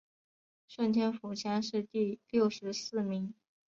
[0.67, 3.35] 顺天府乡试第六十四名。